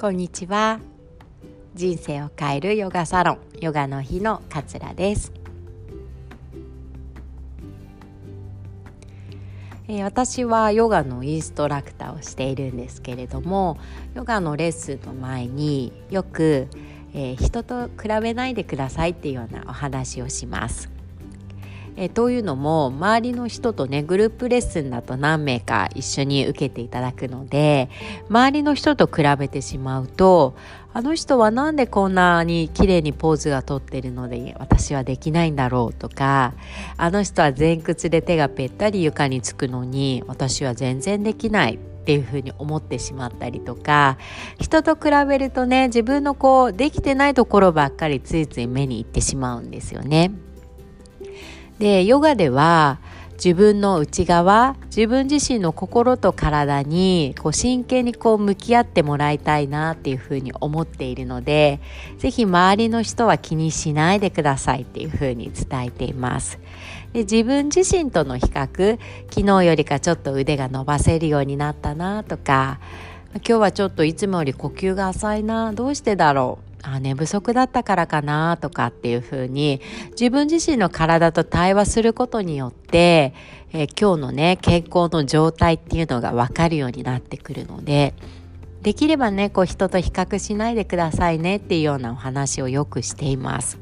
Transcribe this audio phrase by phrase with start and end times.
[0.00, 0.78] こんにちは。
[1.74, 5.32] 人生を変えるヨガサロンヨガの日の桂です。
[9.88, 13.76] え私はヨガのインストラクターをしているんですけれども
[14.14, 16.68] ヨガのレッスンの前によく、
[17.12, 20.97] えー、人と比べないでくださいっていうようなお話をします。
[22.00, 27.90] えというのも周りの人とねグループレッスンだと何名か一緒に受けていただくので
[28.30, 30.54] 周りの人と比べてしまうと
[30.94, 36.54] あの人は何でこんなに綺麗にポーズがとってるので私はできないんだろうとか
[36.96, 44.18] あの人は前屈で手がぺったり床につくのに私は全然できないっていうふうに思ってしまったりとか
[44.58, 50.47] 人と比べるとね自分のこうできてないところばっかりついつい目にいってしまうんですよね。
[51.78, 52.98] でヨガでは
[53.34, 61.80] 自分の内側自分自身の心と体にこう真剣にこう向き合ってもらいたいなっていうふうに思っているので
[62.18, 66.58] 是非周りの人は気にしないでくださいっていうふうに伝えています。
[67.12, 68.98] で自分自身との比較
[69.30, 72.80] 昨日よりかちょっと腕が伸ばせるようになったなとか
[73.34, 79.80] 今日はちょっといつもより呼吸が浅いなどうしてだろうあ寝不足だったからかなとかっていうふうに
[80.12, 83.34] 自分自身の体と対話することによって、
[83.72, 88.14] えー、今日のね健康の状態っていうのが分かるようになってくるので
[88.82, 93.78] できればねこう人と比較しないでくださいねっていうようなお話をよくしています。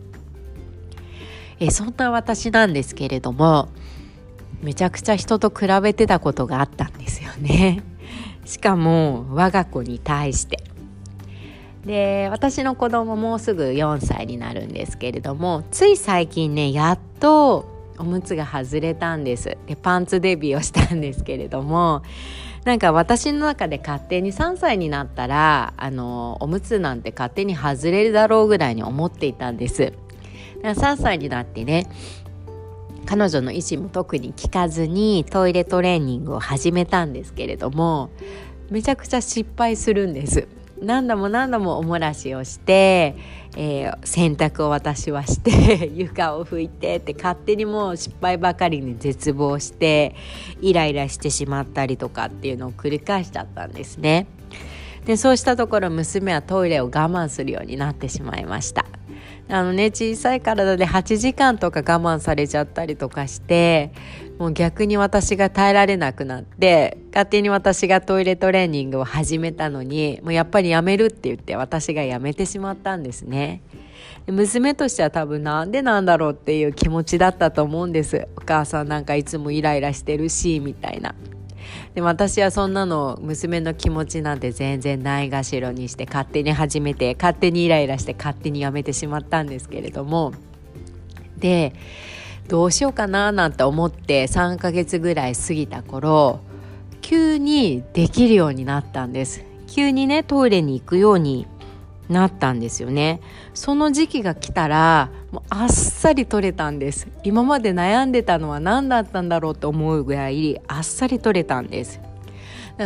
[1.58, 3.68] えー、そんな私なんですけれども
[4.62, 7.82] めちゃくちゃ人と比べてたことがあったんですよね。
[8.44, 10.75] しかも我が子に対して。
[11.86, 17.64] で私の子供もうすぐ4歳になるんですけれどもつい最近ねやっと
[17.98, 19.56] おむつが外れたんです。
[19.66, 22.02] でパンツデビューをしたんですけれども
[22.64, 29.92] なんか私の中で勝手に3歳になったらあのおむつなんて勝手に外れるだろうぐらいに思っていたんです。
[30.62, 31.86] だから3歳になってね
[33.06, 38.10] 彼女の意思も特に聞かずにトイレトレーニングを始めたんですけれども
[38.68, 40.48] めちゃくちゃ失敗するんです。
[40.80, 43.16] 何度も何度もお漏らしをして、
[43.56, 50.14] えー、洗濯を私はして 床を拭いてって勝手にもう失敗ばかりに絶望して
[50.60, 54.26] イライラしてしまったりとかっていうのを繰り返しちゃったんですね。
[55.06, 58.86] でそうしたところ娘はトイレを我慢するようになってしまいました。
[59.48, 63.92] あのね小さい体で8時間とか我慢されちゃったりとかして
[64.38, 73.62] もう逆に私が耐えられなくなって勝手に私がトイレトレーニングを始めたのにもうやっぱりやめるって言って私がやめてしまったんですね。
[74.26, 78.26] 娘としては多分なんでなんだろうっていう気持ちだったと思うんです。
[78.36, 81.14] お母さんなんかいつもイライラしてるしみたいな。
[81.96, 90.34] でも私はそんなの娘の気持ちなんて全然ないがしろにして勝手に始めて勝手にイライラして勝手にやめてしまったんですけれども。
[91.38, 91.72] で
[92.48, 96.40] どうしようかななんて思って3ヶ月ぐらい過ぎた頃
[97.00, 99.42] 急にできるようになったんです。
[99.66, 101.46] 急にねトイレに行くように
[102.10, 103.22] なったんですよね。
[103.54, 107.08] その時期が来たらもうあっさり取れたんです。
[107.22, 112.00] 今まで悩んでたのは何だったんだろうと思うぐらいあっさり取れたんです。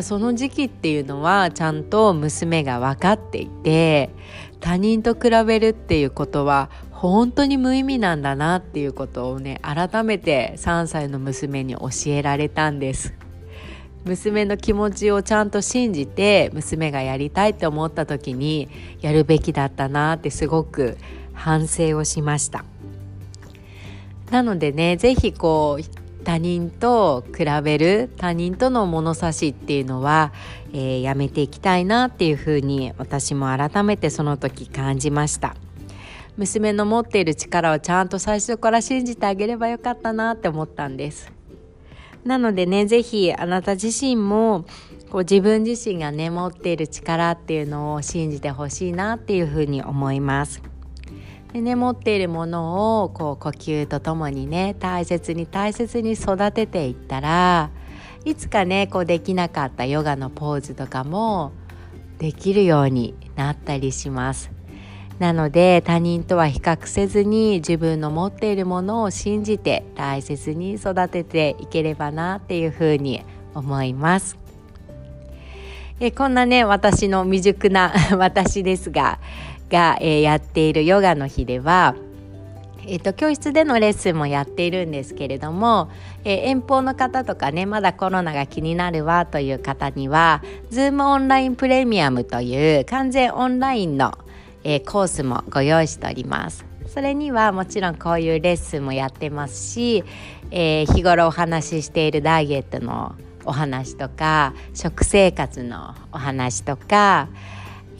[0.03, 4.11] その時期っていうのはちゃんと娘が分かっていて
[4.59, 13.15] 他人と比べるっていうことは本当に無意味なんだなっていうことをね改めて3歳の娘に教えられたんです。
[14.05, 18.69] 娘の気持ちをちゃんと信じて娘がやりたいって思った時に
[19.01, 20.97] やるべきだったなってすごく
[21.41, 22.65] 反省をしました。
[24.31, 30.33] なのでね是非こう他人と比べる他人との物差しっていうのは、
[30.73, 35.57] えー、やめていきたいなっていうふうに私も改めてその時感じました。
[36.37, 41.33] 娘の持っている力をちゃんと最初から信じてあげればよかったなって思ったんです。
[42.25, 44.67] なのでね是非あなた自身も
[45.11, 50.63] こう自分自身がね持っている力っていうのを信じてほしいなっていうふうに思います。
[51.53, 57.71] でね持っているものをこう呼吸とともにね大切に大切に育てていったら
[58.25, 61.53] いつかねこうできなかったヨガのポーズとかも
[62.19, 64.51] できるようになったりします。
[65.19, 73.23] なので他人とは比較せずに自分の持っているものを信じて大切に育てていければなっていうふうに
[73.55, 74.39] 思います。
[75.99, 79.19] えこんなね私の未熟な 私ですが
[79.71, 81.95] が、えー、やっているヨガの日では、
[82.87, 85.91] ええっと、教室でのレッスンもやっているんですけれども、
[86.25, 94.19] えー、遠方の方とかねまだコロナが気になるわという方には Zoom オンラインプレミアムという完全オンラインの、
[94.65, 96.65] えー、コースもご用意しております。
[96.87, 100.03] それにはもちろんこういうレッスンもやってますし、
[100.51, 103.15] えー、日頃お話ししているダイエットの
[103.45, 107.29] お話とか食生活のお話とか、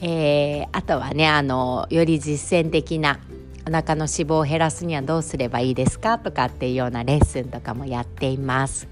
[0.01, 3.19] えー、あとはねあのより実践的な
[3.67, 8.87] お腹の脂肪を減らすにはどうすればいいですかとかっていうようなレッスンとかもやっています。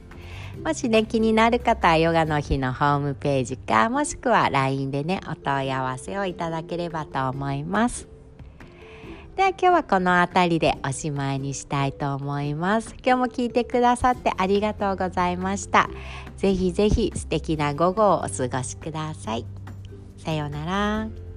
[0.64, 8.08] もしね気になる方はヨガの日のホームページかもしくは LINE でねお問い合わせをいただければと思います。
[9.40, 15.90] では今日はこの辺りでおしまいにしたいと思います今日も聞いてくださってありがとうございました
[16.36, 19.46] ぜひぜひ素敵な午後をお過ごしください
[20.30, 21.29] さようなら。